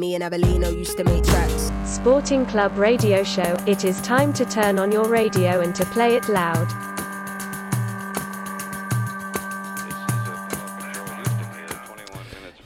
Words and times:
Me 0.00 0.14
and 0.14 0.22
Abelino 0.24 0.74
used 0.76 0.96
to 0.96 1.04
make 1.04 1.22
tracks. 1.22 1.70
Sporting 1.84 2.46
Club 2.46 2.76
radio 2.78 3.22
show. 3.22 3.54
It 3.66 3.84
is 3.84 4.00
time 4.00 4.32
to 4.32 4.46
turn 4.46 4.78
on 4.78 4.90
your 4.90 5.06
radio 5.06 5.60
and 5.60 5.74
to 5.74 5.84
play 5.84 6.16
it 6.16 6.26
loud. 6.28 6.66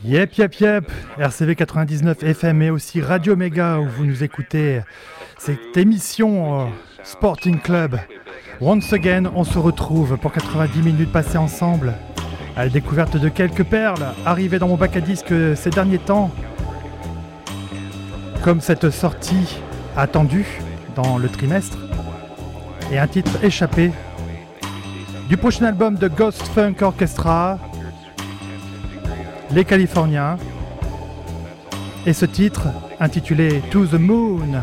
Yep, 0.04 0.38
yep, 0.38 0.60
yep, 0.60 0.90
RCV 1.16 1.56
99 1.56 2.22
FM 2.22 2.62
et 2.62 2.70
aussi 2.70 3.00
Radio 3.00 3.36
Méga 3.36 3.80
où 3.80 3.88
vous 3.88 4.04
nous 4.04 4.22
écoutez 4.22 4.82
cette 5.38 5.76
émission 5.76 6.60
euh, 6.60 6.66
Sporting 7.02 7.58
Club. 7.58 7.98
Once 8.60 8.92
again, 8.92 9.32
on 9.34 9.44
se 9.44 9.58
retrouve 9.58 10.18
pour 10.18 10.30
90 10.30 10.82
minutes 10.82 11.10
passées 11.10 11.38
ensemble 11.38 11.94
à 12.54 12.64
la 12.64 12.70
découverte 12.70 13.16
de 13.16 13.28
quelques 13.28 13.64
perles 13.64 14.14
arrivées 14.26 14.58
dans 14.58 14.68
mon 14.68 14.76
bac 14.76 14.94
à 14.96 15.00
disques 15.00 15.34
ces 15.56 15.70
derniers 15.70 15.98
temps, 15.98 16.30
comme 18.44 18.60
cette 18.60 18.90
sortie 18.90 19.56
attendue 19.96 20.46
dans 20.94 21.16
le 21.16 21.30
trimestre 21.30 21.78
et 22.92 22.98
un 22.98 23.06
titre 23.06 23.42
échappé 23.42 23.90
du 25.30 25.38
prochain 25.38 25.64
album 25.64 25.94
de 25.94 26.08
Ghost 26.08 26.42
Funk 26.48 26.74
Orchestra, 26.82 27.58
les 29.50 29.64
Californiens, 29.64 30.36
et 32.04 32.12
ce 32.12 32.26
titre 32.26 32.66
intitulé 33.00 33.62
To 33.70 33.86
the 33.86 33.94
Moon. 33.94 34.62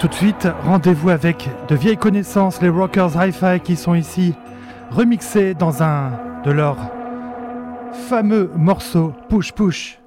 Tout 0.00 0.08
de 0.08 0.14
suite, 0.14 0.48
rendez-vous 0.64 1.10
avec 1.10 1.50
de 1.68 1.74
vieilles 1.74 1.98
connaissances, 1.98 2.62
les 2.62 2.70
Rockers 2.70 3.22
Hi-Fi 3.22 3.60
qui 3.62 3.76
sont 3.76 3.94
ici, 3.94 4.34
remixés 4.90 5.52
dans 5.52 5.82
un 5.82 6.12
de 6.42 6.50
leurs 6.50 6.78
fameux 8.08 8.50
morceaux 8.56 9.12
Push 9.28 9.52
Push. 9.52 9.99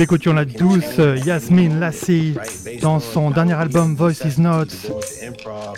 Nous 0.00 0.04
écoutions 0.04 0.32
la 0.32 0.46
douce 0.46 0.98
Yasmine 1.26 1.78
Lassie 1.78 2.34
dans 2.80 3.00
son 3.00 3.30
dernier 3.30 3.52
album 3.52 3.94
Voices 3.94 4.38
Notes. 4.38 4.90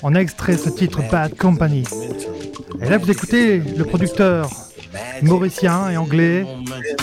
En 0.01 0.15
extrait 0.15 0.57
ce 0.57 0.71
titre 0.71 1.01
Bad 1.11 1.37
Company. 1.37 1.83
Et 2.81 2.89
là 2.89 2.99
vous 2.99 3.11
écoutez 3.11 3.59
le 3.59 3.83
producteur 3.83 4.49
mauricien 5.23 5.91
et 5.91 5.97
anglais 5.97 6.47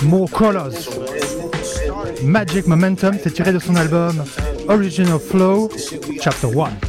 Mo 0.03 0.27
Colors. 0.27 0.71
Magic 2.23 2.67
Momentum, 2.67 3.17
c'est 3.21 3.33
tiré 3.33 3.51
de 3.51 3.59
son 3.59 3.75
album 3.75 4.23
Original 4.69 5.19
Flow, 5.19 5.67
Chapter 6.21 6.47
1. 6.47 6.88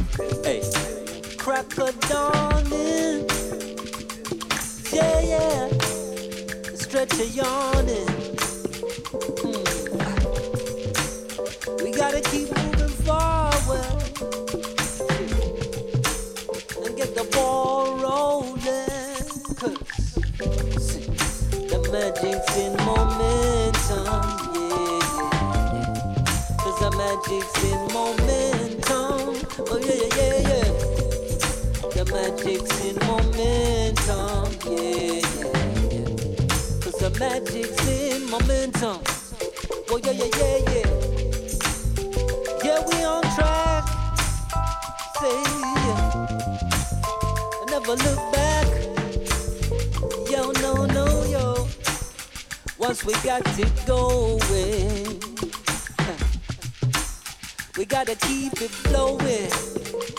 Flowing. 59.31 59.51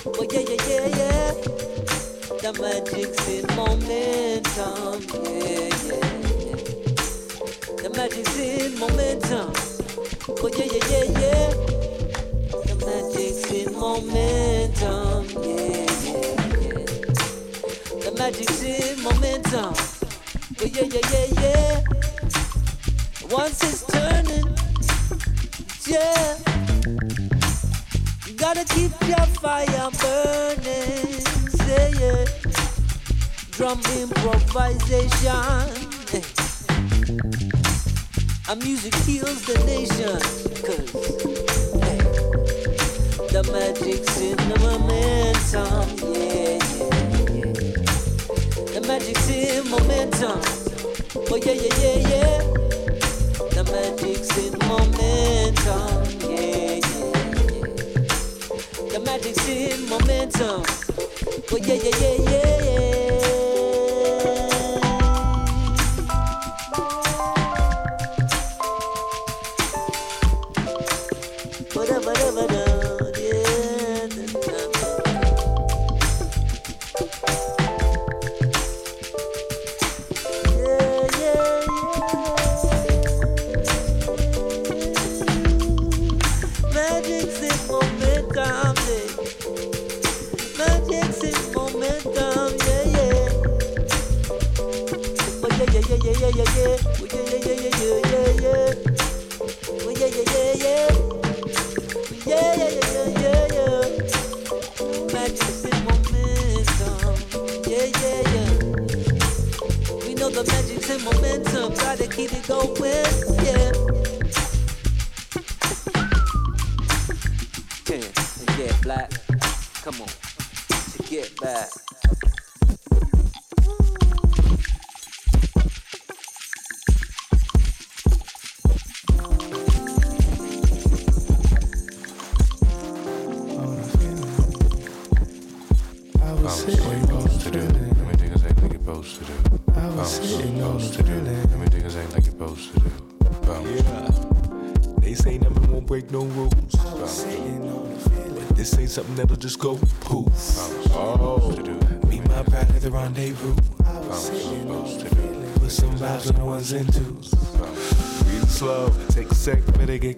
Oh 0.07 0.27
yeah, 0.31 0.41
yeah, 0.41 0.63
yeah, 0.69 0.87
yeah. 0.97 1.33
The 2.41 2.53
magic's 2.61 3.29
in 3.29 3.47
momentum. 3.57 4.99
Yeah, 5.25 5.69
yeah, 5.87 6.07
yeah. 6.43 6.61
The 7.83 7.89
magic's 7.97 8.37
in 8.39 8.79
momentum. 8.79 9.53
Oh 10.29 10.49
yeah, 10.49 10.69
yeah, 10.73 10.87
yeah, 10.91 11.07
yeah. 11.21 11.51
The 12.67 12.75
magic's 12.85 13.45
in 13.53 13.69
momentum. 13.79 15.21
Yeah, 15.43 15.87
yeah, 16.05 16.27
yeah. 16.61 16.85
The 18.01 18.11
magic's 18.19 18.63
in 18.63 19.03
momentum. 19.03 19.75
Oh 20.61 20.65
yeah, 20.65 20.87
yeah, 20.93 21.07
yeah, 21.13 21.27
yeah. 21.41 21.75
Once 23.31 23.63
it's 23.63 23.83
turning, 23.87 24.49
yeah. 25.87 26.52
Gotta 28.43 28.65
keep 28.75 28.91
your 29.07 29.27
fire 29.41 29.89
burning, 30.01 31.23
say 31.63 31.93
yeah. 32.01 32.25
Drum 33.53 33.81
improvisation. 33.97 35.71
Our 38.49 38.57
music 38.57 38.95
heals 39.07 39.45
the 39.47 39.55
nation, 39.65 40.19
cause 40.67 40.91
hey, 41.85 41.99
the 43.31 43.43
magic's 43.53 44.21
in 44.21 44.37
the 44.37 44.59
momentum, 44.59 45.87
yeah, 46.13 46.59
yeah, 46.75 46.99
yeah. 47.39 48.75
The 48.75 48.81
magic's 48.89 49.29
in 49.31 49.71
momentum, 49.71 50.41
oh 51.31 51.37
yeah, 51.37 51.53
yeah, 51.53 51.77
yeah, 51.79 51.99
yeah. 52.11 52.39
The 53.55 53.63
magic's 53.71 54.37
in 54.37 54.53
momentum, 54.67 56.02
chasing 59.35 59.89
momentum. 59.89 60.63
But 61.51 61.67
yeah, 61.67 61.75
yeah, 61.75 61.97
yeah, 62.01 62.31
yeah. 62.31 62.52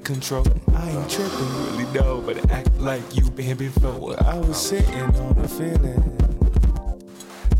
Control. 0.04 0.46
I 0.74 0.90
ain't 0.90 1.10
tripping, 1.10 1.54
really 1.64 1.92
know, 1.92 2.20
but 2.20 2.50
act 2.50 2.70
like 2.78 3.02
you 3.16 3.28
been 3.30 3.56
before. 3.56 4.22
I 4.22 4.38
was 4.38 4.60
sitting 4.60 5.00
on 5.02 5.34
the 5.40 5.48
feeling. 5.48 6.02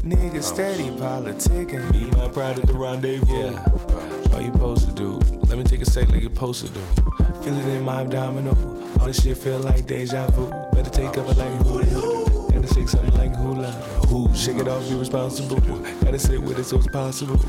Nigga 0.05 0.43
steady 0.43 0.91
politicking. 0.91 1.91
Me, 1.93 2.11
my 2.11 2.29
pride 2.29 2.59
at 2.59 2.67
the 2.67 2.75
rendezvous. 2.75 3.35
Yeah. 3.35 4.35
All 4.35 4.41
you 4.43 4.53
supposed 4.53 4.89
to 4.89 4.95
do? 4.95 5.13
Let 5.49 5.57
me 5.57 5.65
take 5.65 5.81
a 5.81 5.87
sec 5.87 6.09
like 6.11 6.23
you 6.23 6.29
supposed 6.29 6.67
to 6.67 6.73
do. 6.73 6.81
Feel 7.43 7.59
it 7.59 7.67
in 7.69 7.83
my 7.83 8.03
abdominal. 8.03 8.57
All 9.01 9.07
this 9.07 9.23
shit 9.23 9.39
feel 9.39 9.59
like 9.61 9.87
deja 9.87 10.27
vu. 10.31 10.51
Better 10.73 10.91
take 10.91 11.17
up 11.17 11.29
it 11.29 11.39
like 11.39 11.53
voodoo. 11.63 12.01
Gotta 12.01 12.14
shake 12.75 12.89
something 12.89 13.15
like 13.15 13.35
hula. 13.37 13.71
Who? 14.09 14.35
Shake 14.35 14.57
it 14.57 14.67
off, 14.67 14.89
be 14.89 14.97
responsible. 14.97 15.61
Gotta 16.03 16.19
sit 16.19 16.43
with 16.43 16.59
it 16.59 16.65
so 16.65 16.77
it's 16.79 16.89
possible. 16.89 17.41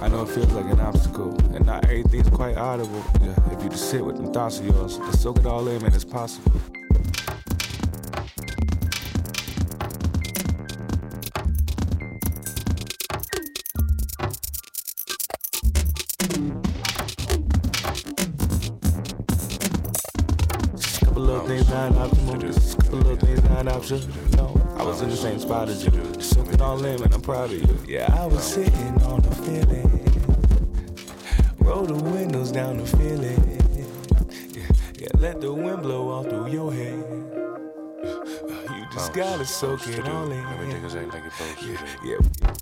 I 0.00 0.08
know 0.08 0.22
it 0.22 0.28
feels 0.28 0.50
like 0.52 0.72
an 0.72 0.80
obstacle, 0.80 1.36
and 1.54 1.66
not 1.66 1.84
everything's 1.84 2.30
quite 2.30 2.56
audible. 2.56 3.04
Yeah, 3.20 3.36
if 3.52 3.62
you 3.62 3.68
just 3.68 3.90
sit 3.90 4.02
with 4.04 4.16
them 4.16 4.32
thoughts 4.32 4.58
of 4.58 4.66
yours, 4.66 4.96
just 4.96 5.20
soak 5.20 5.38
it 5.38 5.46
all 5.46 5.68
in, 5.68 5.82
man, 5.82 5.92
it's 5.92 6.04
possible. 6.04 6.52
Couple 21.04 21.22
little 21.22 21.46
things 21.46 21.68
not 21.68 21.92
optimal. 21.92 22.40
Just 22.40 22.74
a 22.74 22.76
couple 22.82 22.98
little 22.98 23.16
things 23.16 23.42
not 23.44 23.68
optional 23.68 24.39
was 24.90 25.02
in 25.02 25.08
the 25.08 25.16
same 25.16 25.38
spot 25.38 25.68
as 25.68 25.84
you. 25.84 25.92
Soaking 26.20 26.54
it 26.54 26.60
all 26.60 26.84
in, 26.84 27.00
and 27.00 27.14
I'm 27.14 27.20
proud 27.20 27.52
of 27.52 27.58
you. 27.62 27.78
Yeah, 27.86 28.12
I 28.12 28.26
was 28.26 28.42
sitting 28.42 29.02
on 29.02 29.20
the 29.20 29.34
feeling. 29.36 29.88
Roll 31.58 31.84
the 31.84 31.94
windows 31.94 32.50
down 32.50 32.78
the 32.78 32.86
feeling. 32.86 33.60
Yeah, 34.52 34.64
yeah, 34.98 35.08
let 35.18 35.40
the 35.40 35.52
wind 35.52 35.82
blow 35.82 36.08
all 36.08 36.24
through 36.24 36.48
your 36.48 36.72
head. 36.72 37.04
You 38.02 38.86
just 38.92 39.12
gotta 39.12 39.44
soak 39.44 39.86
it 39.86 40.08
all 40.08 40.30
in. 40.32 40.44
Yeah. 42.04 42.18
yeah. 42.42 42.54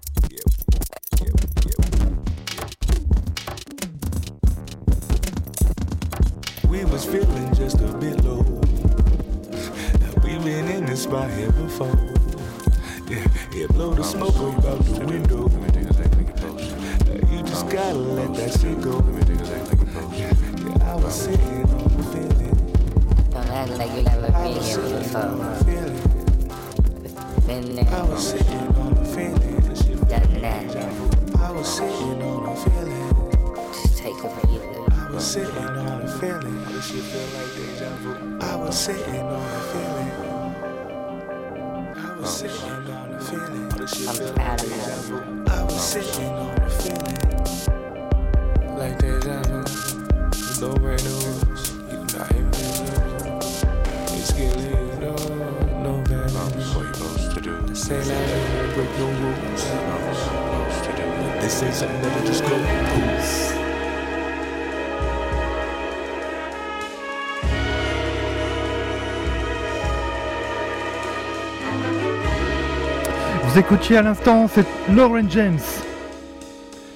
Vous 73.48 73.58
écoutiez 73.58 73.96
à 73.96 74.02
l'instant, 74.02 74.46
c'est 74.46 74.66
Lauren 74.94 75.26
James. 75.30 75.58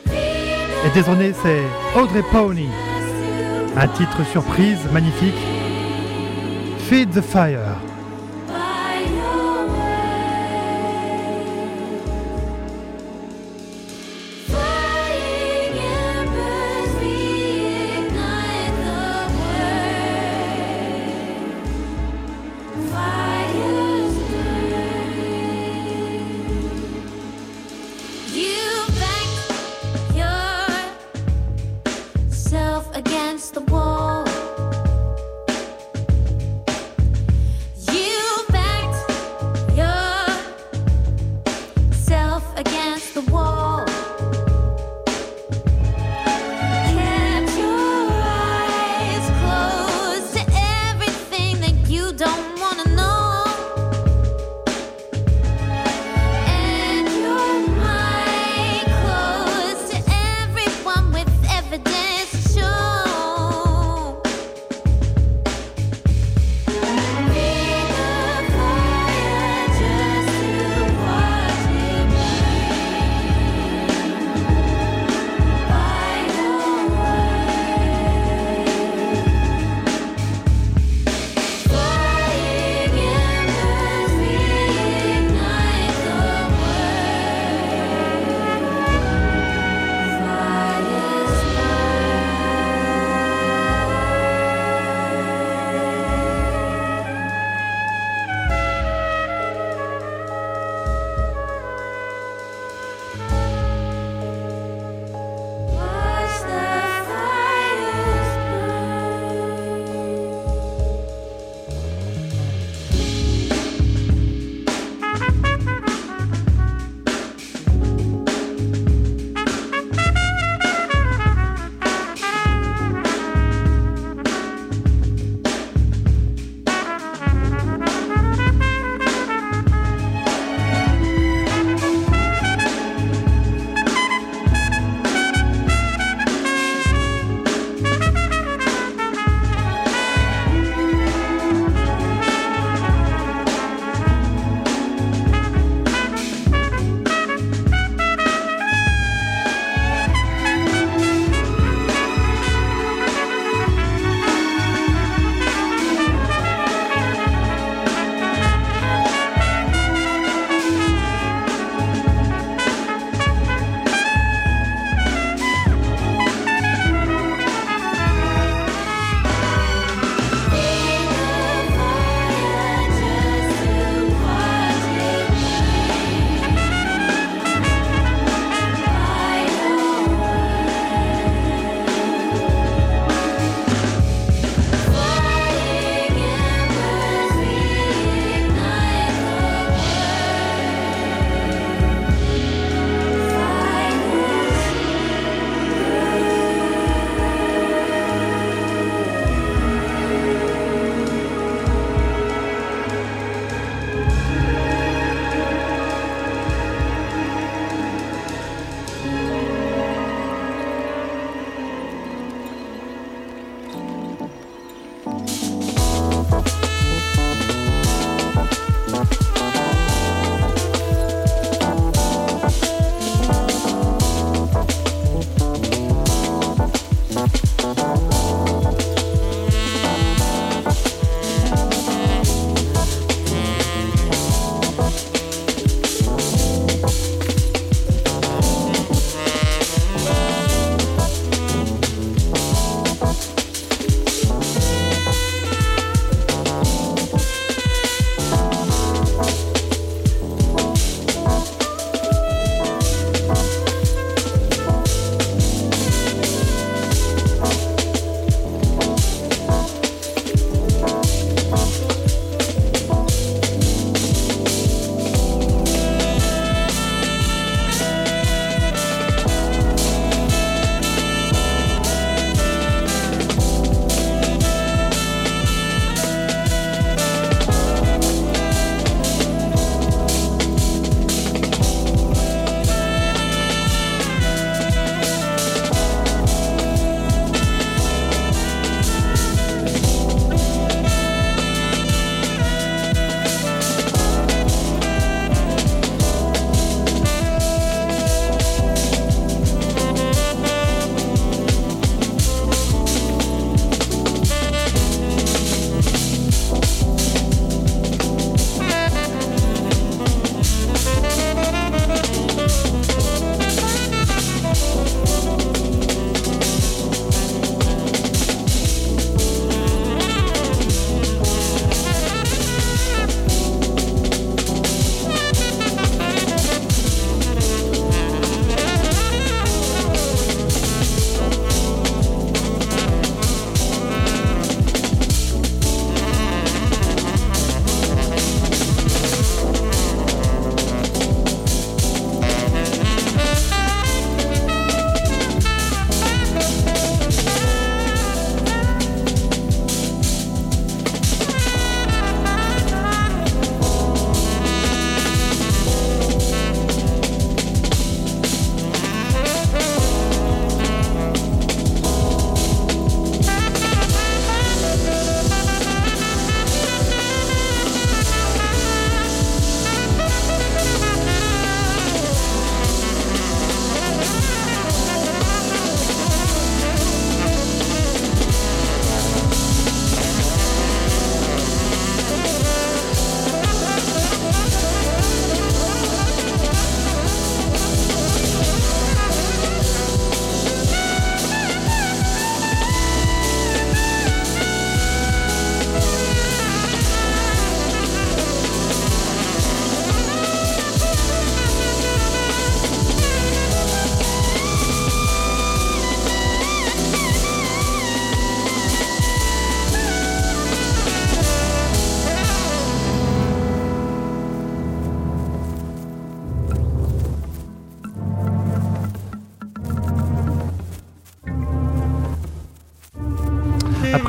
Et 0.07 0.91
désormais, 0.93 1.33
c'est 1.43 1.63
Audrey 1.99 2.23
Pony. 2.31 2.69
Un 3.75 3.89
titre 3.89 4.23
surprise 4.31 4.79
magnifique. 4.93 5.35
Feed 6.91 7.11
the 7.11 7.23
Fire. 7.23 7.79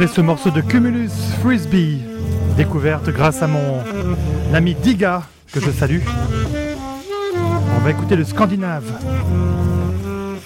ce 0.08 0.22
morceau 0.22 0.50
de 0.50 0.62
Cumulus 0.62 1.12
Frisbee, 1.42 2.02
découverte 2.58 3.10
grâce 3.10 3.42
à 3.42 3.48
mon 3.48 3.80
ami 4.54 4.76
Diga, 4.76 5.24
que 5.52 5.60
je 5.60 5.72
salue. 5.72 6.02
On 7.76 7.80
va 7.80 7.92
écouter 7.92 8.16
le 8.16 8.24
Scandinave. 8.24 8.84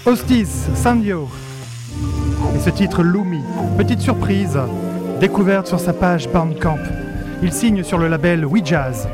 Hostis, 0.05 0.47
Sandio. 0.75 1.29
Et 2.55 2.59
ce 2.59 2.69
titre 2.69 3.03
Lumi, 3.03 3.41
petite 3.77 4.01
surprise, 4.01 4.59
découverte 5.19 5.67
sur 5.67 5.79
sa 5.79 5.93
page 5.93 6.29
Bandcamp. 6.29 6.79
Il 7.41 7.51
signe 7.51 7.83
sur 7.83 7.97
le 7.97 8.07
label 8.07 8.45
We 8.45 8.63
Jazz. 8.63 9.07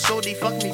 shorty 0.00 0.34
fuck 0.34 0.62
me. 0.62 0.69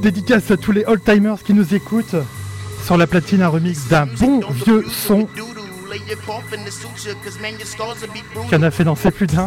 dédicace 0.00 0.50
à 0.50 0.56
tous 0.56 0.72
les 0.72 0.84
old-timers 0.84 1.42
qui 1.42 1.54
nous 1.54 1.74
écoutent 1.74 2.16
sur 2.84 2.96
la 2.96 3.06
platine, 3.06 3.42
un 3.42 3.48
remix 3.48 3.88
d'un 3.88 4.06
bon 4.06 4.40
vieux 4.50 4.84
son 4.88 5.26
qu'on 8.50 8.62
a 8.62 8.70
fait 8.70 8.84
danser 8.84 9.10
plus 9.10 9.26
d'un. 9.26 9.46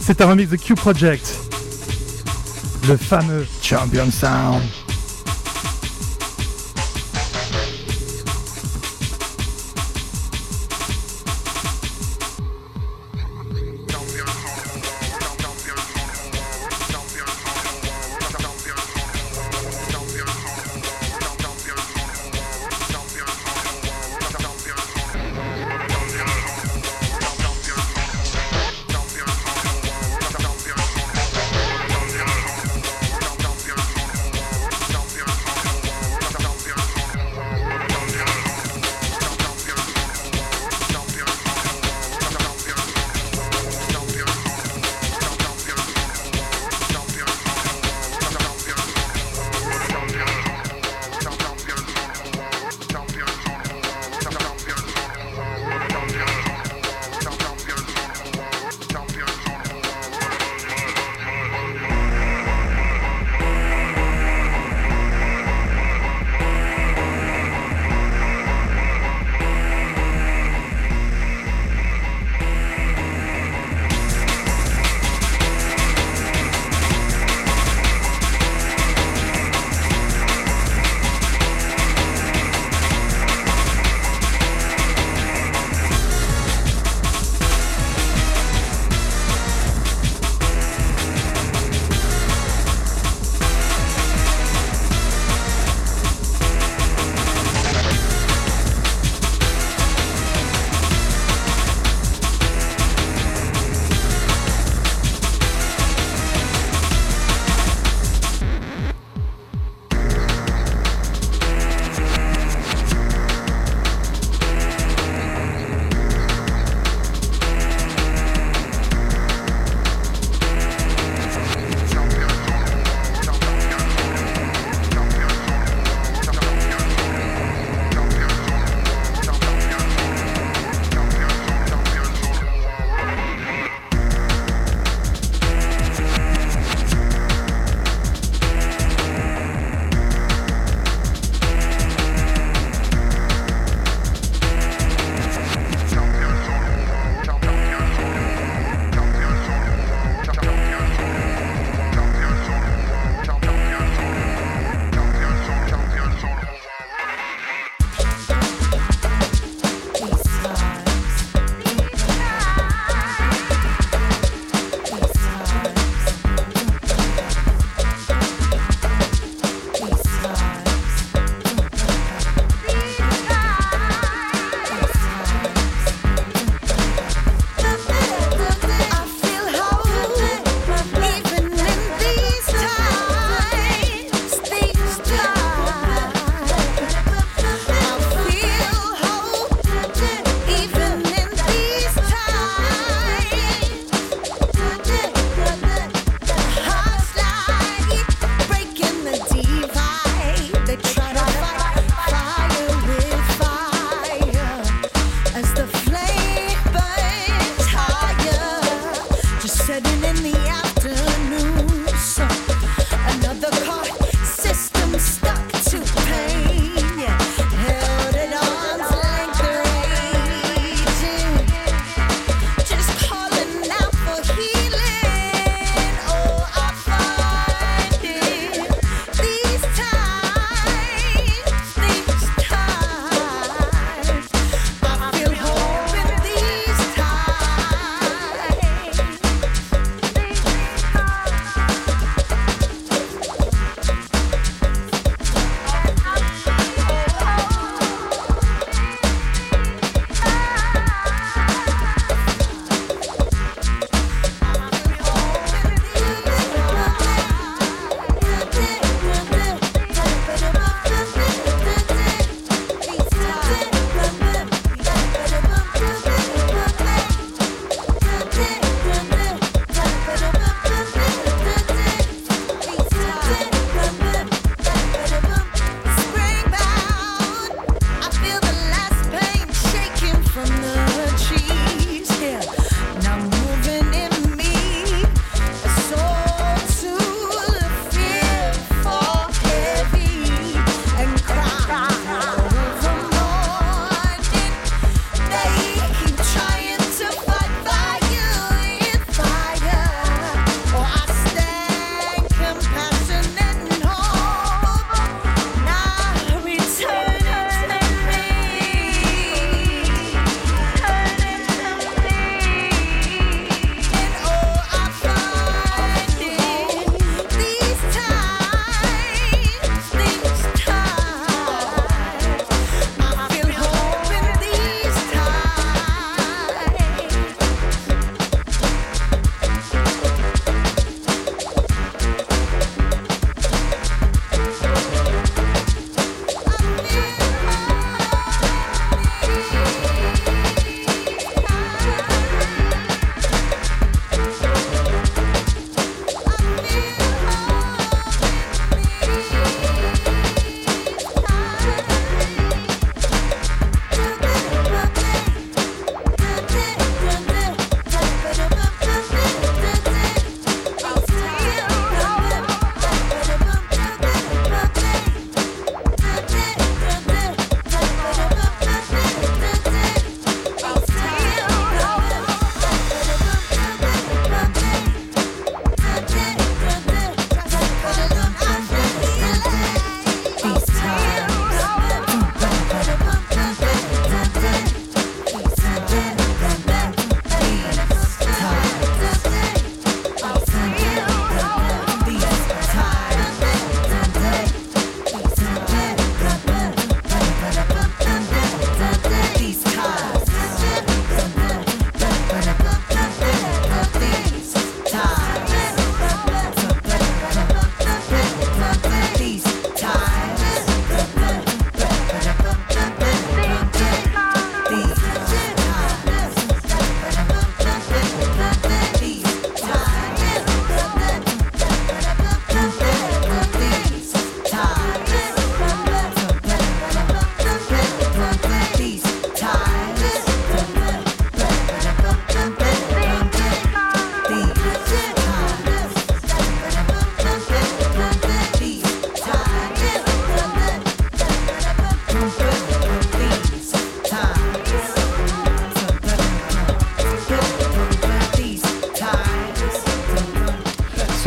C'est 0.00 0.20
un 0.20 0.26
remix 0.26 0.50
de 0.50 0.56
Q 0.56 0.74
Project, 0.74 1.38
le 2.88 2.96
fameux 2.96 3.46
Champion 3.62 4.10
Sound. 4.10 4.83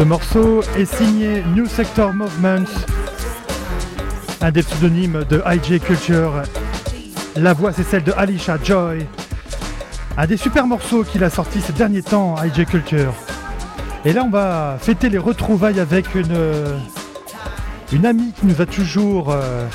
Morceau 0.07 0.61
est 0.77 0.85
signé 0.85 1.43
New 1.53 1.65
Sector 1.65 2.13
Movements, 2.13 2.65
un 4.39 4.51
des 4.51 4.63
pseudonymes 4.63 5.25
de 5.29 5.43
IJ 5.45 5.81
Culture. 5.81 6.43
La 7.35 7.51
voix 7.51 7.73
c'est 7.73 7.83
celle 7.83 8.03
de 8.03 8.13
Alicia 8.15 8.57
Joy. 8.63 9.05
Un 10.17 10.25
des 10.25 10.37
super 10.37 10.65
morceaux 10.65 11.03
qu'il 11.03 11.25
a 11.25 11.29
sorti 11.29 11.59
ces 11.59 11.73
derniers 11.73 12.03
temps, 12.03 12.35
IJ 12.41 12.65
Culture. 12.65 13.13
Et 14.05 14.13
là 14.13 14.23
on 14.23 14.29
va 14.29 14.77
fêter 14.79 15.09
les 15.09 15.17
retrouvailles 15.17 15.81
avec 15.81 16.15
une, 16.15 16.35
amie 18.05 18.31
qui 18.31 18.45
nous 18.45 18.61
a 18.61 18.65
toujours 18.65 19.31
euh, 19.31 19.67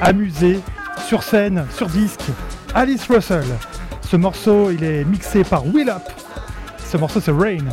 amusé 0.00 0.60
sur 1.08 1.24
scène, 1.24 1.66
sur 1.76 1.88
disque, 1.88 2.22
Alice 2.72 3.08
Russell. 3.08 3.46
Ce 4.02 4.16
morceau 4.16 4.70
il 4.70 4.84
est 4.84 5.04
mixé 5.04 5.42
par 5.42 5.66
Will 5.66 5.90
Up. 5.90 6.02
Ce 6.86 6.96
morceau 6.96 7.20
c'est 7.20 7.32
Rain. 7.32 7.64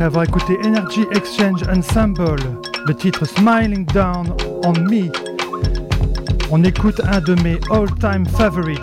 Après 0.00 0.06
avoir 0.06 0.24
écouté 0.24 0.58
Energy 0.64 1.04
Exchange 1.12 1.62
Ensemble, 1.68 2.38
le 2.86 2.94
titre 2.94 3.26
Smiling 3.26 3.84
Down 3.84 4.32
on 4.64 4.72
Me, 4.72 5.12
on 6.50 6.64
écoute 6.64 7.02
un 7.04 7.20
de 7.20 7.34
mes 7.42 7.60
all-time 7.70 8.24
favorites. 8.24 8.80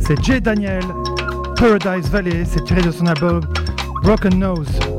C'est 0.00 0.20
Jay 0.24 0.40
Daniel, 0.40 0.82
Paradise 1.56 2.10
Valley, 2.10 2.44
c'est 2.44 2.64
tiré 2.64 2.82
de 2.82 2.90
son 2.90 3.06
album 3.06 3.42
Broken 4.02 4.40
Nose. 4.40 4.91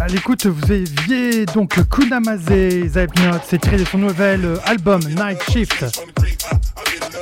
À 0.00 0.06
l'écoute, 0.08 0.46
vous 0.46 0.72
aviez 0.72 1.46
donc 1.46 1.76
Kunamaze 1.88 2.40
Zapniot, 2.88 3.38
c'est 3.48 3.60
tiré 3.60 3.76
de 3.76 3.84
son 3.84 3.98
nouvel 3.98 4.44
euh, 4.44 4.56
album 4.64 5.00
Night 5.02 5.40
Shift. 5.50 5.84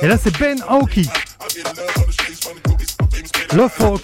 Et 0.01 0.07
là, 0.07 0.17
c'est 0.17 0.35
Ben 0.39 0.57
Aoki. 0.67 1.07
Love 3.53 3.69
for 3.69 3.99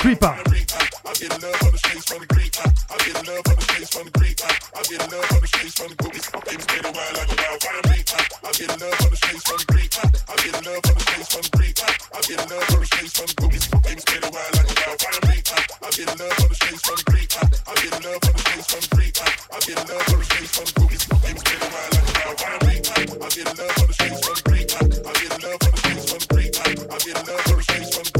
get 1.19 1.33
love 1.41 1.63
on 1.65 1.71
the 1.71 1.77
streets 1.77 2.05
from 2.05 2.19
the 2.21 2.27
creek. 2.29 2.53
I, 2.61 2.97
get 3.01 3.17
love 3.25 3.45
on 3.49 3.55
the 3.57 3.65
streets 3.65 3.89
from 3.89 4.05
the 4.05 4.13
creek. 4.21 4.37
I, 4.37 4.81
get 4.85 5.01
love 5.09 5.31
on 5.33 5.41
the 5.41 5.47
streets 5.49 5.73
from 5.73 5.89
the 5.89 5.97
goobies. 5.97 6.25
I'm 6.29 6.41
baby 6.45 6.61
stayed 6.61 6.85
a 6.85 6.91
while 6.93 7.13
like 7.17 7.31
a 7.33 7.37
wildfire 7.41 7.81
creek. 7.89 8.07
I, 8.13 8.49
get 8.53 8.69
love 8.77 9.01
on 9.01 9.09
the 9.09 9.17
streets 9.17 9.43
from 9.49 9.57
the 9.57 9.65
creek. 9.65 9.91
I, 9.97 10.35
get 10.37 10.57
love 10.61 10.83
on 10.85 10.93
the 10.93 11.05
streets 11.07 11.29
from 11.33 11.41
the 11.41 11.53
creek. 11.57 11.77
I, 11.81 12.21
get 12.21 12.41
love 12.45 12.69
on 12.69 12.79
the 12.81 12.85
streets 12.85 13.13
from 13.17 13.27
the 13.27 13.35
goobies. 13.41 13.65
I'm 13.73 13.81
baby 13.81 14.01
stayed 14.05 14.23
a 14.23 14.29
while 14.29 14.51
like 14.57 14.69
a 14.69 14.75
wildfire 14.77 15.21
creek. 15.25 15.47
I, 15.57 15.89
get 15.97 16.11
love 16.21 16.37
on 16.37 16.49
the 16.53 16.57
streets 16.61 16.81
from 16.85 16.97
the 16.97 17.05
creek. 17.09 17.29
I, 17.33 17.73
get 17.81 17.95
love 17.97 18.21
on 18.21 18.33
the 18.37 18.41
streets 18.45 18.67
from 18.69 18.81
the 18.85 18.89
creek. 18.93 19.17
I, 19.17 19.57
get 19.65 19.79
love 19.89 20.05
on 20.13 20.19
the 20.21 20.27
streets 20.29 20.51
from 20.53 20.65
the 20.69 20.73
goobies. 20.77 21.03
I'm 21.09 21.17
baby 21.25 21.39
stayed 21.41 21.63
a 21.65 21.69
while 21.73 21.91
like 21.97 22.07
a 22.07 22.13
wildfire 22.13 22.59
creek. 22.61 22.85
I, 22.93 23.27
get 23.33 23.49
love 23.57 23.77
on 23.81 23.87
the 23.89 23.95
streets 23.97 24.21
from 24.21 24.35
the 24.37 24.43
creek. 24.45 24.69
I, 24.77 25.13
get 25.17 25.33
love 25.41 25.61
on 25.65 25.71
the 25.73 25.81
streets 25.81 26.05
from 26.05 26.19
the 26.21 26.29
creek. 26.29 26.53
I, 26.61 26.97
get 27.01 27.17
love 27.25 27.41
on 27.49 27.57
the 27.57 27.65
streets 27.65 27.89
from 27.89 28.05
the 28.05 28.16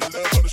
making 0.00 0.22
love. 0.22 0.43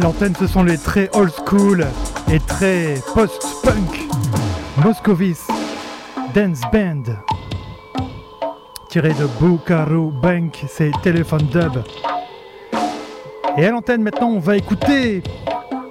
l'antenne, 0.00 0.34
ce 0.36 0.46
sont 0.46 0.62
les 0.62 0.78
très 0.78 1.10
old 1.14 1.32
school 1.46 1.86
et 2.32 2.40
très 2.40 2.94
post-punk. 3.14 4.08
Moscovis, 4.82 5.46
Dance 6.34 6.62
Band, 6.72 7.02
tiré 8.88 9.10
de 9.10 9.26
Bukaru 9.40 10.10
Bank, 10.22 10.64
c'est 10.68 10.90
Téléphone 11.02 11.46
Dub. 11.52 11.82
Et 13.58 13.66
à 13.66 13.70
l'antenne, 13.70 14.02
maintenant, 14.02 14.28
on 14.28 14.38
va 14.38 14.56
écouter 14.56 15.22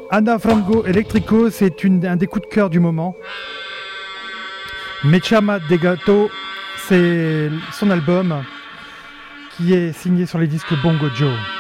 Anna 0.10 0.40
Frango 0.40 0.86
Electrico, 0.86 1.50
c'est 1.50 1.86
un 1.86 2.16
des 2.16 2.28
coups 2.28 2.48
de 2.48 2.54
cœur 2.54 2.70
du 2.70 2.80
moment. 2.80 3.16
Mechama 5.04 5.60
Degato, 5.70 6.30
c'est 6.88 7.50
son 7.72 7.92
album 7.92 8.44
qui 9.56 9.74
est 9.74 9.94
signé 9.94 10.26
sur 10.26 10.40
les 10.40 10.48
disques 10.48 10.74
Bongo 10.82 11.10
Joe. 11.16 11.59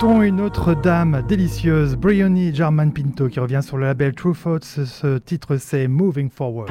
écoutons 0.00 0.22
une 0.22 0.40
autre 0.40 0.72
dame 0.72 1.22
délicieuse, 1.28 1.94
Briony 1.94 2.54
German 2.54 2.90
Pinto, 2.90 3.28
qui 3.28 3.38
revient 3.38 3.60
sur 3.62 3.76
le 3.76 3.84
label 3.84 4.14
True 4.14 4.32
Thoughts. 4.34 4.64
Ce 4.86 5.18
titre, 5.18 5.58
c'est 5.58 5.88
Moving 5.88 6.30
Forward. 6.30 6.70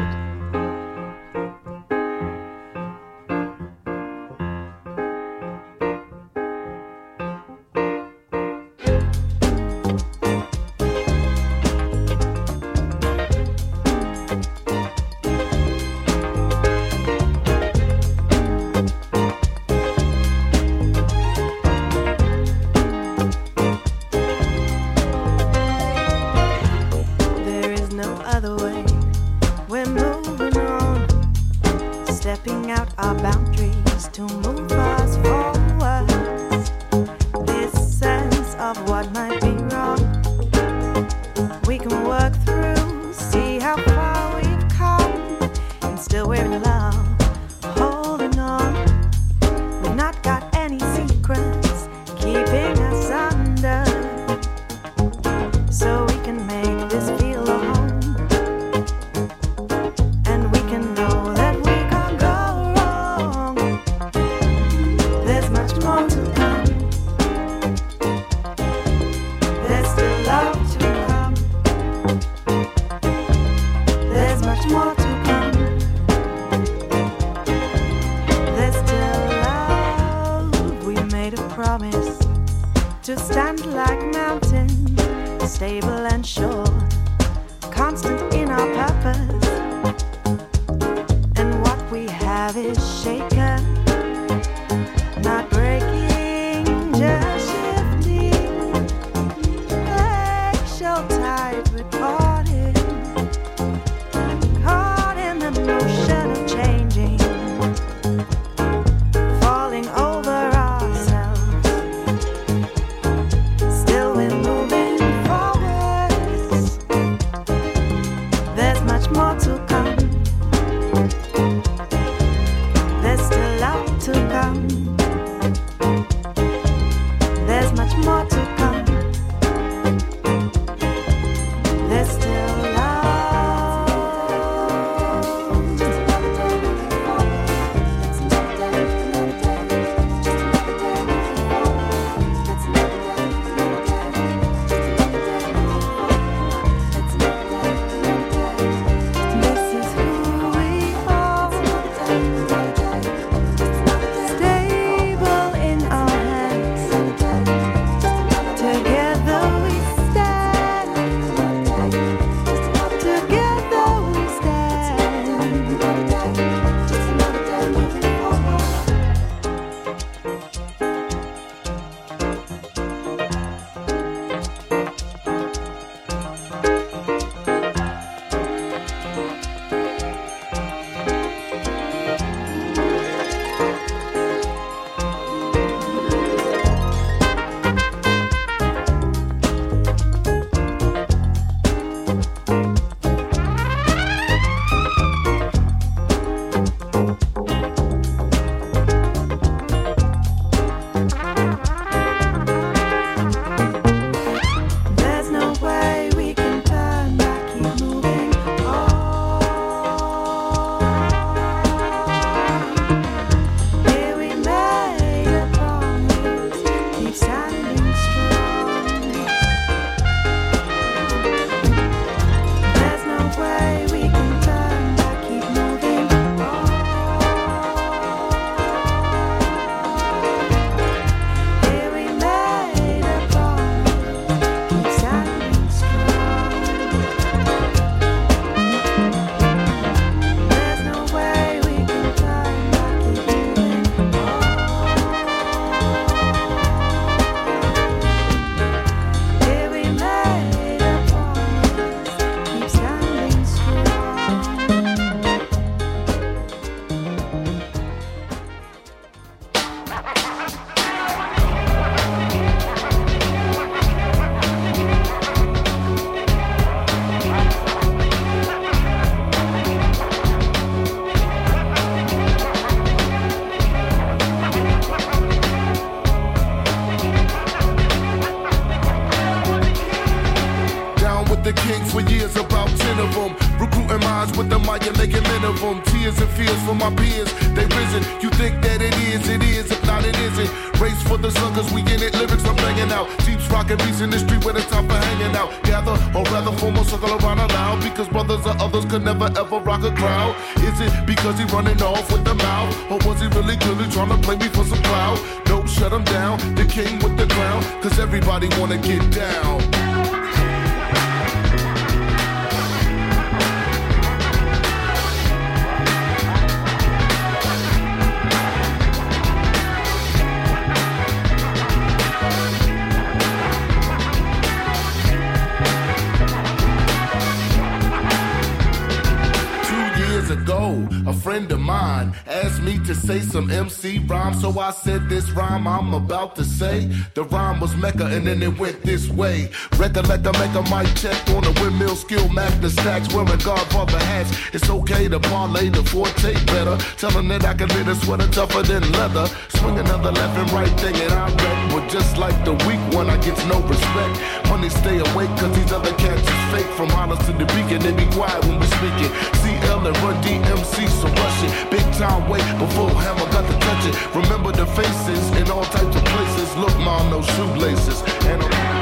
Mac 343.00 343.08
the 343.08 343.10
stacks, 343.10 343.14
wearing 343.14 343.40
Godfather 343.40 344.00
hats. 344.00 344.32
It's 344.54 344.70
okay 344.70 345.08
to 345.08 345.20
parlay 345.20 345.70
the 345.70 345.84
forte 345.84 346.34
better. 346.46 346.78
Telling 346.98 347.28
that 347.30 347.46
I 347.46 347.54
can 347.54 347.68
knit 347.70 347.88
a 347.88 347.96
sweater 347.96 348.28
tougher 348.28 348.64
than 348.64 348.92
leather. 348.94 349.28
Swing 349.50 349.78
another 349.78 350.12
left 350.12 350.38
and 350.38 350.52
right 350.52 350.80
thing, 350.80 350.96
and 350.96 351.14
I 351.14 351.28
wreck. 351.30 351.72
But 351.72 351.90
just 351.90 352.18
like 352.18 352.38
the 352.46 352.54
weak 352.68 352.82
one, 352.94 353.10
I 353.10 353.18
get 353.18 353.38
no 353.48 353.60
respect. 353.62 354.14
Money 354.50 354.70
stay 354.70 355.00
awake, 355.00 355.30
cause 355.38 355.54
these 355.56 355.72
other 355.72 355.94
cats 355.96 356.22
is 356.22 356.44
fake. 356.52 356.70
From 356.78 356.90
Hollis 356.90 357.20
to 357.28 357.34
the 357.34 357.46
beacon, 357.54 357.80
they 357.80 357.94
be 357.94 358.10
quiet 358.12 358.44
when 358.46 358.60
we 358.60 358.68
speaking. 358.68 359.12
CL 359.42 359.88
and 359.88 359.98
Run 360.04 360.18
DMC, 360.24 360.88
so 360.88 361.08
rush 361.08 361.44
it. 361.44 361.72
Big 361.72 361.86
time 361.96 362.28
wait 362.30 362.46
before 362.58 362.90
Hammer 362.90 363.28
got 363.32 363.46
to 363.48 363.56
touch 363.60 363.84
it. 363.88 363.96
Remember 364.16 364.52
the 364.52 364.66
faces 364.66 365.24
in 365.38 365.50
all 365.52 365.64
types 365.64 365.96
of 365.96 366.04
places. 366.06 366.56
Look, 366.58 366.76
mom, 366.80 367.10
no 367.12 367.22
shoelaces. 367.22 368.02
And 368.26 368.42
I'm 368.42 368.79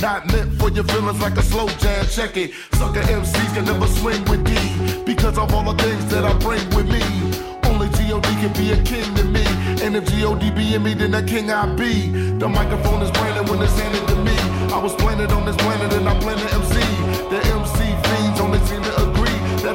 Not 0.00 0.26
meant 0.32 0.58
for 0.58 0.70
your 0.70 0.84
feelings 0.84 1.20
like 1.20 1.36
a 1.36 1.42
slow 1.42 1.68
jam. 1.68 2.06
Check 2.06 2.34
it. 2.38 2.52
Sucker 2.72 3.02
MCs 3.02 3.54
can 3.54 3.66
never 3.66 3.86
swing 3.86 4.24
with 4.24 4.42
D. 4.46 5.04
Because 5.04 5.36
of 5.36 5.52
all 5.52 5.62
the 5.62 5.82
things 5.82 6.06
that 6.06 6.24
I 6.24 6.32
bring 6.38 6.64
with 6.70 6.88
me. 6.88 7.02
Only 7.68 7.88
G.O.D. 7.90 8.26
can 8.40 8.52
be 8.54 8.72
a 8.72 8.82
king 8.82 9.14
to 9.16 9.24
me. 9.24 9.44
And 9.84 9.94
if 9.94 10.08
G.O.D. 10.10 10.52
be 10.52 10.74
in 10.74 10.82
me, 10.82 10.94
then 10.94 11.10
the 11.10 11.22
king 11.22 11.50
I 11.50 11.66
be. 11.74 12.08
The 12.38 12.48
microphone 12.48 13.02
is 13.02 13.10
branded 13.10 13.50
when 13.50 13.60
it's 13.60 13.78
handed 13.78 14.08
to 14.08 14.16
me. 14.24 14.36
I 14.72 14.78
was 14.82 14.94
planted 14.94 15.32
on 15.32 15.44
this 15.44 15.56
planet 15.56 15.92
and 15.92 16.08
I 16.08 16.18
plan 16.18 16.38
to 16.38 16.54
MC. 16.54 16.80
The 17.28 17.40
MC 17.58 17.89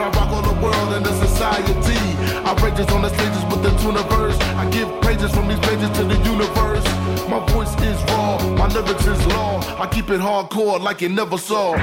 I 0.05 0.09
rock 0.09 0.29
all 0.29 0.43
the 0.43 0.61
world 0.61 0.93
and 0.93 1.03
the 1.03 1.13
society. 1.25 1.97
Outrageous 2.45 2.87
on 2.91 3.01
the 3.01 3.09
stages 3.09 3.43
with 3.45 3.63
the 3.63 3.71
tuniverse. 3.81 4.39
I 4.55 4.69
give 4.69 4.87
praises 5.01 5.31
from 5.33 5.47
these 5.47 5.57
pages 5.61 5.89
to 5.97 6.03
the 6.03 6.15
universe. 6.29 6.85
My 7.27 7.43
voice 7.47 7.73
is 7.81 7.99
raw, 8.11 8.37
my 8.55 8.67
lyrics 8.67 9.07
is 9.07 9.25
law. 9.33 9.61
I 9.81 9.87
keep 9.87 10.11
it 10.11 10.21
hardcore 10.21 10.79
like 10.79 11.01
you 11.01 11.09
never 11.09 11.39
saw. 11.39 11.73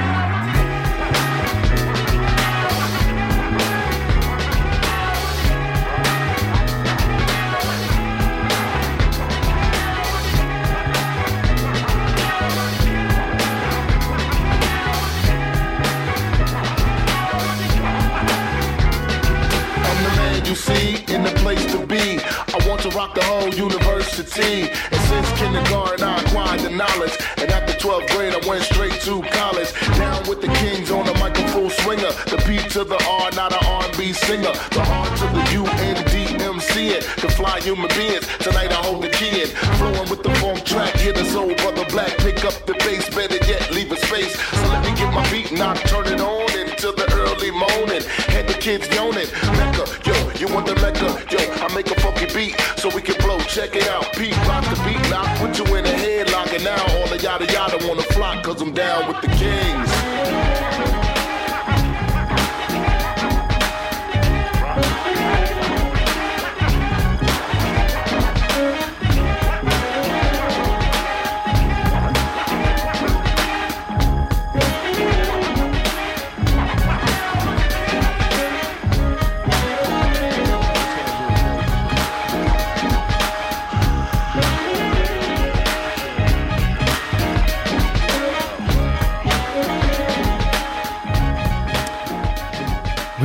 To 22.83 22.91
rock 22.97 23.15
the 23.15 23.23
whole 23.23 23.49
university. 23.55 24.67
And 24.91 25.01
since 25.07 25.31
kindergarten, 25.39 26.03
I 26.03 26.19
acquired 26.21 26.61
the 26.61 26.71
knowledge. 26.71 27.17
And 27.39 27.49
after 27.53 27.75
12th 27.75 28.11
grade, 28.11 28.35
I 28.35 28.49
went 28.49 28.65
straight 28.65 28.99
to 29.07 29.23
college. 29.23 29.73
Down 29.97 30.27
with 30.29 30.41
the 30.41 30.49
kings 30.49 30.91
on 30.91 31.07
the 31.07 31.15
mic, 31.15 31.39
a 31.39 31.47
full 31.49 31.71
swinger. 31.71 32.11
The 32.27 32.43
P 32.45 32.59
to 32.71 32.83
the 32.83 32.99
R, 33.07 33.31
not 33.33 33.53
an 33.53 33.63
R&B 33.63 34.13
singer. 34.13 34.53
The 34.75 34.83
R 34.83 35.07
to 35.07 35.27
the 35.31 35.45
U 35.53 35.63
N 35.65 35.97
D 36.11 36.43
M 36.43 36.59
C 36.59 36.89
it. 36.89 37.03
The 37.23 37.31
fly 37.31 37.61
human 37.61 37.89
beings. 37.95 38.27
Tonight 38.41 38.73
I 38.73 38.83
hold 38.83 39.05
the 39.05 39.11
key 39.11 39.43
in. 39.43 39.49
Flowing 39.79 40.09
with 40.11 40.25
the 40.25 40.35
funk 40.43 40.65
track, 40.65 40.95
hit 40.95 41.15
the 41.15 41.25
soul 41.27 41.55
brother 41.63 41.87
black. 41.87 42.19
Pick 42.19 42.45
up 42.45 42.55
the 42.67 42.75
bass, 42.83 43.09
better 43.15 43.39
yet, 43.47 43.71
leave 43.71 43.93
a 43.93 43.97
space. 43.97 44.35
So 44.35 44.63
let 44.75 44.83
me 44.83 44.91
get 44.99 45.15
my 45.15 45.23
beat 45.31 45.53
knocked, 45.53 45.87
turn 45.87 46.07
it 46.07 46.21
on 46.21 46.52
until 46.85 47.07
the 47.07 47.13
early 47.15 47.51
morning. 47.51 48.03
Had 48.35 48.49
the 48.49 48.55
kids 48.55 48.89
yawning. 48.95 49.29
Mecca, 49.57 49.87
yo, 50.05 50.15
you 50.39 50.53
want 50.53 50.67
the 50.67 50.75
Mecca? 50.77 51.25
Yo, 51.31 51.39
I 51.65 51.73
make 51.75 51.91
a 51.91 52.01
funky 52.01 52.27
beat 52.35 52.59
so 52.77 52.89
we 52.95 53.03
can 53.03 53.17
blow. 53.25 53.39
Check 53.41 53.77
it 53.77 53.87
out. 53.89 54.13
Pete 54.15 54.37
rock 54.49 54.65
the 54.65 54.81
beat 54.85 55.11
lock, 55.11 55.29
put 55.39 55.59
you 55.59 55.65
in 55.77 55.85
a 55.85 55.91
headlock, 55.91 56.53
and 56.53 56.65
now 56.65 56.83
all 56.97 57.07
the 57.07 57.19
yada 57.19 57.47
yada 57.53 57.87
wanna 57.87 58.03
flock, 58.03 58.43
cause 58.43 58.61
I'm 58.61 58.73
down 58.73 59.09
with 59.09 59.21
the 59.21 59.29
kings. 59.29 60.02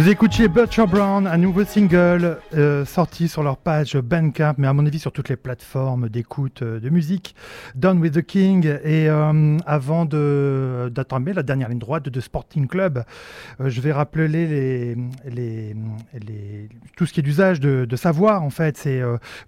Vous 0.07 0.13
écoutiez 0.13 0.47
Butcher 0.47 0.85
Brown, 0.87 1.27
un 1.27 1.37
nouveau 1.37 1.65
single 1.65 2.37
euh, 2.53 2.85
sorti 2.85 3.27
sur 3.27 3.43
leur 3.43 3.57
page 3.57 3.97
Bandcamp, 3.97 4.53
mais 4.57 4.65
à 4.65 4.71
mon 4.71 4.85
avis 4.85 4.99
sur 4.99 5.11
toutes 5.11 5.27
les 5.27 5.35
plateformes 5.35 6.07
d'écoute 6.07 6.61
euh, 6.61 6.79
de 6.79 6.89
musique. 6.89 7.35
Down 7.75 7.99
with 7.99 8.13
the 8.13 8.21
King. 8.21 8.65
Et 8.85 9.09
euh, 9.09 9.57
avant 9.65 10.05
d'attendre 10.05 11.29
la 11.33 11.43
dernière 11.43 11.67
ligne 11.67 11.79
droite 11.79 12.07
de 12.07 12.21
Sporting 12.21 12.67
Club, 12.67 13.03
euh, 13.59 13.69
je 13.69 13.81
vais 13.81 13.91
rappeler 13.91 14.95
tout 16.95 17.05
ce 17.05 17.11
qui 17.11 17.19
est 17.19 17.23
d'usage 17.23 17.59
de, 17.59 17.95
savoir 17.97 18.43
en 18.43 18.49
fait. 18.49 18.87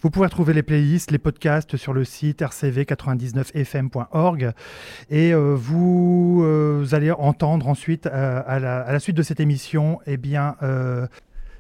Vous 0.02 0.10
pouvez 0.10 0.26
retrouver 0.26 0.54
les 0.54 0.64
playlists, 0.64 1.12
les 1.12 1.20
podcasts 1.20 1.78
sur 1.78 1.94
le 1.94 2.04
site 2.04 2.42
rcv99fm.org 2.42 4.52
et 5.10 5.34
vous, 5.34 6.44
allez 6.92 7.12
entendre 7.12 7.70
ensuite 7.70 8.08
à, 8.08 8.60
la, 8.60 8.82
à 8.82 8.92
la 8.92 9.00
suite 9.00 9.16
de 9.16 9.24
cette 9.24 9.40
émission, 9.40 10.00
eh 10.06 10.18
bien 10.18 10.49
euh, 10.62 11.08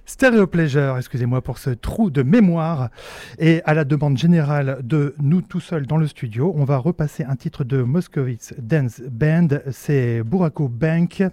Stereo 0.09 0.47
Pleasure, 0.47 0.97
excusez-moi 0.97 1.41
pour 1.41 1.59
ce 1.59 1.69
trou 1.69 2.09
de 2.09 2.23
mémoire. 2.23 2.89
Et 3.37 3.61
à 3.65 3.75
la 3.75 3.85
demande 3.85 4.17
générale 4.17 4.79
de 4.81 5.13
nous 5.21 5.41
tout 5.41 5.59
seuls 5.59 5.85
dans 5.85 5.97
le 5.97 6.07
studio, 6.07 6.51
on 6.57 6.63
va 6.63 6.77
repasser 6.77 7.23
un 7.23 7.35
titre 7.35 7.63
de 7.63 7.83
Moscowitz 7.83 8.55
Dance 8.57 9.01
Band, 9.01 9.49
c'est 9.71 10.23
Buraco 10.23 10.67
Bank. 10.67 11.23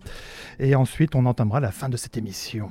Et 0.61 0.75
ensuite, 0.75 1.15
on 1.15 1.25
entamera 1.25 1.59
la 1.59 1.71
fin 1.71 1.89
de 1.89 1.97
cette 1.97 2.19
émission. 2.19 2.69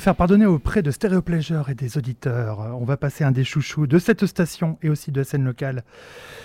Faire 0.00 0.16
pardonner 0.16 0.46
auprès 0.46 0.82
de 0.82 0.90
Stereo 0.90 1.20
Pleasure 1.20 1.68
et 1.68 1.74
des 1.74 1.98
auditeurs, 1.98 2.74
on 2.80 2.84
va 2.84 2.96
passer 2.96 3.22
un 3.22 3.32
des 3.32 3.44
chouchous 3.44 3.86
de 3.86 3.98
cette 3.98 4.24
station 4.24 4.78
et 4.82 4.88
aussi 4.88 5.12
de 5.12 5.20
la 5.20 5.24
scène 5.24 5.44
locale. 5.44 5.84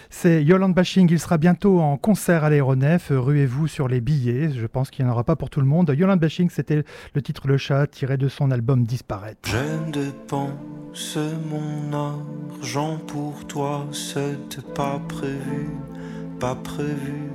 C'est 0.09 0.43
Yolande 0.43 0.73
Bashing, 0.73 1.07
il 1.09 1.19
sera 1.19 1.37
bientôt 1.37 1.79
en 1.79 1.97
concert 1.97 2.43
à 2.43 2.49
l'aéronef, 2.49 3.07
ruez-vous 3.11 3.67
sur 3.67 3.87
les 3.87 4.01
billets, 4.01 4.51
je 4.51 4.67
pense 4.67 4.89
qu'il 4.91 5.05
n'y 5.05 5.09
en 5.09 5.13
aura 5.13 5.23
pas 5.23 5.37
pour 5.37 5.49
tout 5.49 5.61
le 5.61 5.67
monde. 5.67 5.93
Yolande 5.97 6.19
Bashing, 6.19 6.49
c'était 6.49 6.83
le 7.13 7.21
titre 7.21 7.47
Le 7.47 7.57
Chat 7.57 7.87
tiré 7.87 8.17
de 8.17 8.27
son 8.27 8.51
album 8.51 8.83
Disparaître. 8.83 9.49
Je 9.49 9.91
dépense 9.91 11.17
mon 11.49 11.93
argent 11.93 12.97
pour 13.07 13.47
toi, 13.47 13.87
c'était 13.91 14.67
pas 14.75 15.01
prévu, 15.07 15.67
pas 16.39 16.55
prévu. 16.55 17.29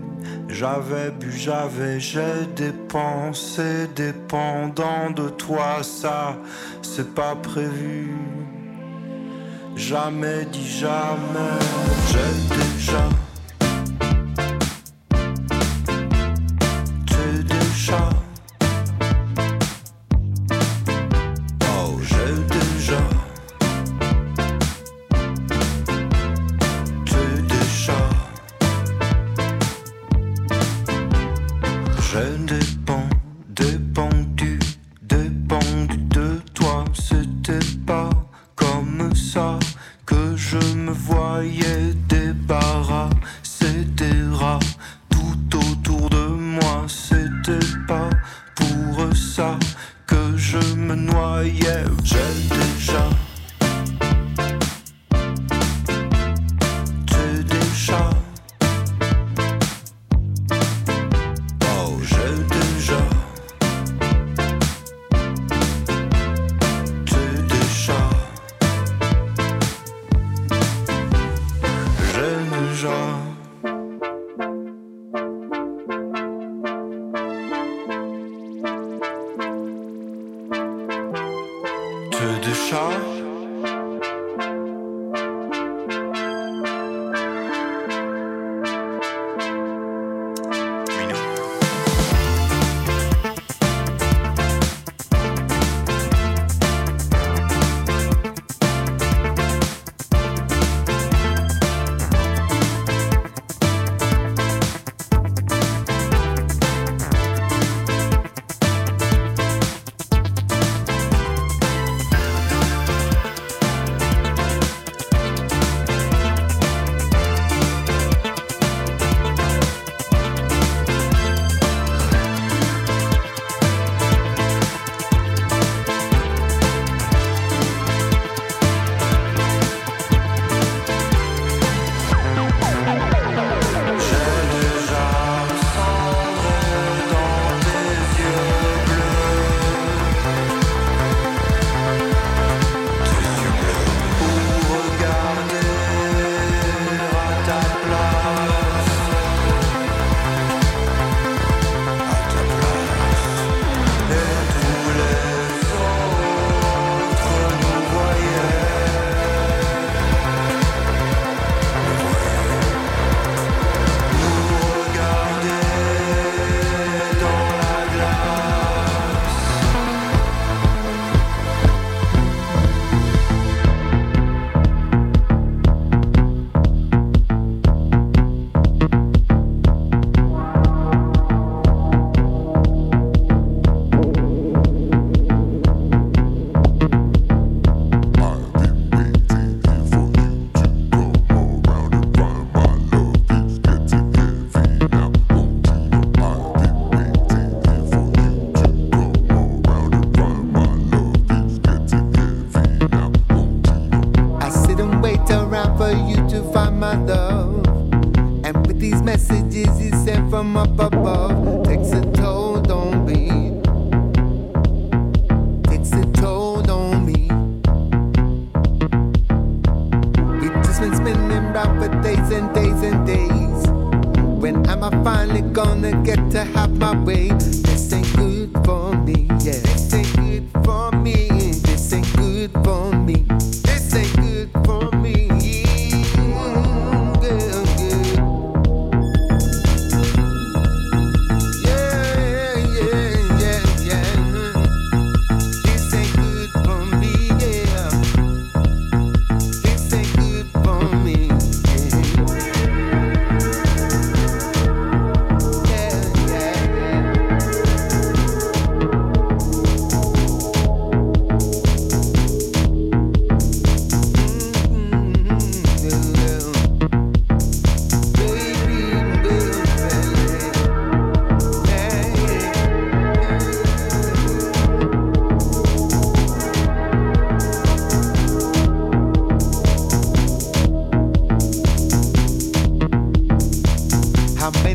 J'avais 0.48 1.10
bu, 1.10 1.32
j'avais, 1.32 2.01
j'ai 2.01 2.47
dépensé, 2.56 3.86
dépendant 3.94 5.10
de 5.14 5.28
toi, 5.28 5.82
ça, 5.82 6.36
c'est 6.82 7.14
pas 7.14 7.36
prévu. 7.36 8.14
Jamais 9.77 10.44
dit 10.52 10.68
jamais, 10.68 11.59
j'ai 12.09 12.56
déjà. 12.56 13.09
Déjà. 17.06 18.19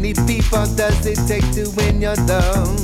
Many 0.06 0.28
people 0.28 0.66
does 0.76 1.06
it 1.06 1.18
take 1.28 1.46
to 1.54 1.70
win 1.78 2.02
your 2.02 2.16
love? 2.28 2.78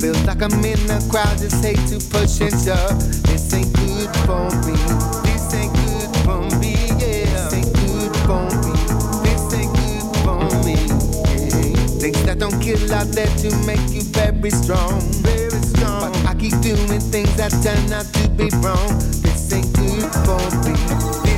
Feels 0.00 0.24
like 0.24 0.40
I'm 0.40 0.52
in 0.64 0.80
the 0.88 1.06
crowd, 1.10 1.36
just 1.38 1.62
hate 1.62 1.80
to 1.92 2.00
push 2.08 2.40
and 2.40 2.56
shove. 2.56 2.96
This 3.28 3.52
ain't 3.52 3.72
good 3.76 4.08
for 4.24 4.48
me. 4.64 4.76
This 5.28 5.52
ain't 5.52 5.72
good 5.84 6.08
for 6.24 6.40
me, 6.58 6.72
yeah. 6.96 7.28
This 7.28 7.52
ain't 7.52 7.72
good 7.76 8.16
for 8.24 8.44
me. 8.64 8.72
This 9.20 9.52
ain't 9.52 9.72
good 9.76 10.04
for 10.24 10.40
me. 10.64 10.76
Things 12.00 12.22
that 12.24 12.38
don't 12.38 12.58
kill 12.60 12.80
out 12.94 13.08
there 13.08 13.28
to 13.44 13.50
make 13.66 13.84
you 13.90 14.02
very 14.02 14.50
strong. 14.50 15.00
Very 15.20 15.60
strong. 15.60 16.00
But 16.00 16.26
I 16.26 16.34
keep 16.34 16.58
doing 16.62 17.00
things 17.12 17.36
that 17.36 17.52
turn 17.60 17.92
out 17.92 18.06
to 18.14 18.28
be 18.30 18.48
wrong. 18.64 18.88
This 19.20 19.52
ain't 19.52 19.70
good 19.76 20.08
for 20.24 20.40
me. 20.64 21.29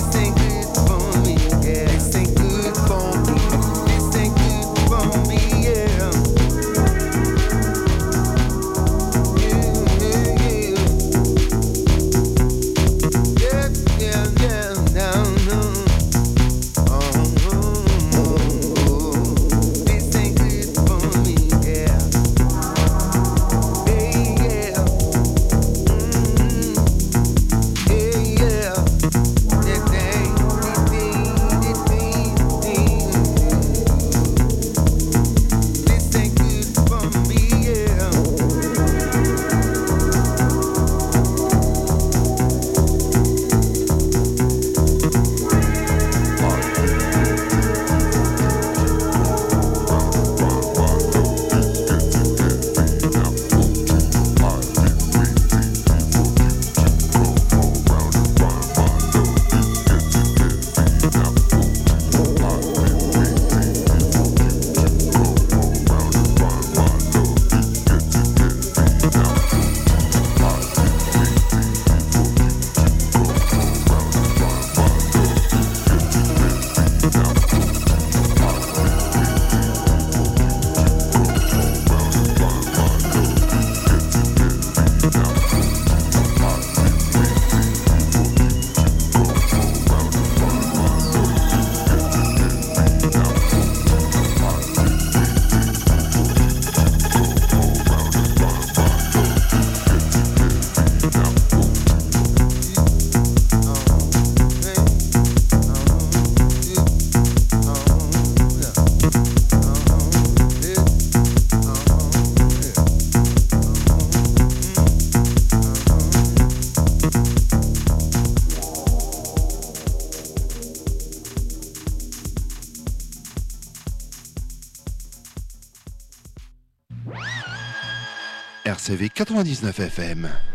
RCV 128.92 129.10
99 129.14 129.88
FM. 129.88 130.51